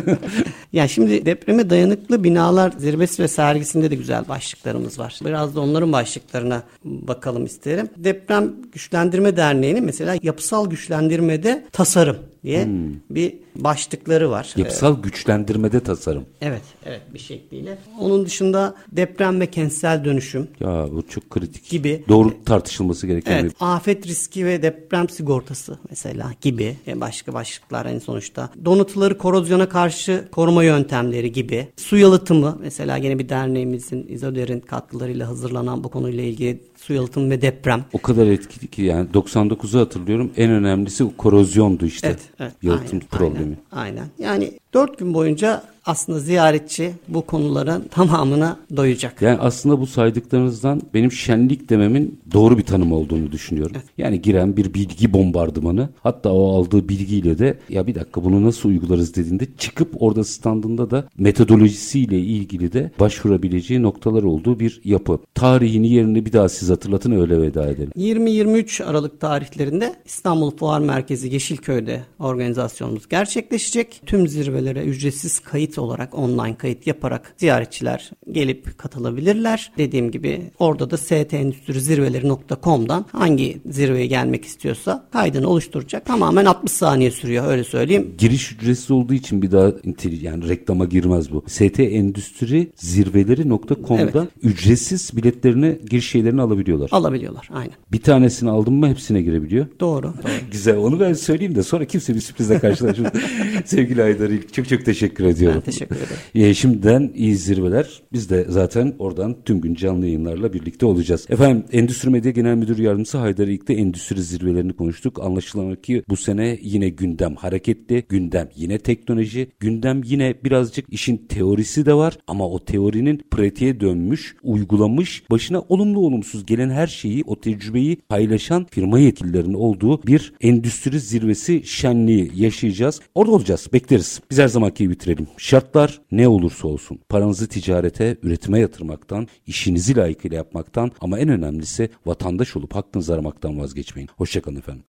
[0.72, 5.18] yani şimdi depreme dayanıklı binalar zirvesi ve sergisinde de güzel başlıklarımız var.
[5.24, 7.88] Biraz da onların başlıklarına bakalım isterim.
[7.96, 12.68] Deprem Güçlendirme Derneği'nin mesela yapısal güçlendirmede tasarım diye
[13.10, 14.52] bir başlıkları var.
[14.56, 16.26] Yapısal güçlendirmede tasarım.
[16.40, 17.78] Evet, evet bir şekliyle.
[18.00, 21.70] Onun dışında deprem ve kentsel dönüşüm Ya bu çok kritik.
[21.70, 22.04] Gibi.
[22.08, 27.98] Doğru tartışılması gereken Evet, afet riski ve deprem sigortası mesela gibi e, başka başlıklar en
[27.98, 28.50] sonuçta.
[28.64, 31.68] Donatıları korozyona karşı koruma yöntemleri gibi.
[31.76, 37.42] Su yalıtımı mesela yine bir derneğimizin İzoder'in katkılarıyla hazırlanan bu konuyla ilgili su yalıtımı ve
[37.42, 37.84] deprem.
[37.92, 40.30] O kadar etkili ki yani 99'u hatırlıyorum.
[40.36, 42.06] En önemlisi korozyondu işte.
[42.06, 42.52] Evet, evet.
[42.62, 43.41] Yalıtım aynen, problemi.
[43.42, 44.08] Aynen, aynen.
[44.18, 49.22] Yani dört gün boyunca aslında ziyaretçi bu konuların tamamına doyacak.
[49.22, 53.76] Yani aslında bu saydıklarınızdan benim şenlik dememin doğru bir tanım olduğunu düşünüyorum.
[53.98, 58.68] Yani giren bir bilgi bombardımanı hatta o aldığı bilgiyle de ya bir dakika bunu nasıl
[58.68, 65.18] uygularız dediğinde çıkıp orada standında da metodolojisiyle ilgili de başvurabileceği noktalar olduğu bir yapı.
[65.34, 67.92] Tarihini yerini bir daha siz hatırlatın öyle veda edelim.
[67.96, 74.02] 20-23 Aralık tarihlerinde İstanbul Fuar Merkezi Yeşilköy'de organizasyonumuz gerçekleşecek.
[74.06, 79.72] Tüm zirvelere ücretsiz kayıt olarak online kayıt yaparak ziyaretçiler gelip katılabilirler.
[79.78, 86.06] Dediğim gibi orada da stendüstrizirveleri.com'dan hangi zirveye gelmek istiyorsa kaydını oluşturacak.
[86.06, 88.14] Tamamen 60 saniye sürüyor öyle söyleyeyim.
[88.18, 89.72] Giriş ücretsiz olduğu için bir daha
[90.20, 91.44] yani reklama girmez bu.
[91.46, 96.88] ST Endüstri Zirveleri.com'da ücretsiz biletlerini giriş şeylerini alabiliyorlar.
[96.92, 97.74] Alabiliyorlar aynen.
[97.92, 99.66] Bir tanesini aldın mı hepsine girebiliyor.
[99.80, 100.14] Doğru.
[100.52, 103.20] Güzel onu ben söyleyeyim de sonra kimse bir sürprizle karşılaşmasın.
[103.64, 105.61] Sevgili Haydar İlk çok çok teşekkür ediyorum.
[105.64, 106.16] Teşekkür ederim.
[106.34, 108.02] Ee, şimdiden iyi zirveler.
[108.12, 111.26] Biz de zaten oradan tüm gün canlı yayınlarla birlikte olacağız.
[111.28, 115.22] Efendim Endüstri Medya Genel Müdür Yardımcısı Haydar İlk'te endüstri zirvelerini konuştuk.
[115.22, 121.86] Anlaşılan ki bu sene yine gündem hareketli, gündem yine teknoloji, gündem yine birazcık işin teorisi
[121.86, 127.40] de var ama o teorinin pratiğe dönmüş, uygulamış, başına olumlu olumsuz gelen her şeyi, o
[127.40, 133.00] tecrübeyi paylaşan firma yetkililerinin olduğu bir endüstri zirvesi şenliği yaşayacağız.
[133.14, 134.20] Orada olacağız, bekleriz.
[134.30, 135.26] Biz her zamanki bitirelim.
[135.52, 142.56] Şartlar ne olursa olsun paranızı ticarete, üretime yatırmaktan, işinizi layıkıyla yapmaktan ama en önemlisi vatandaş
[142.56, 144.10] olup hakkınızı aramaktan vazgeçmeyin.
[144.16, 144.84] Hoşçakalın efendim.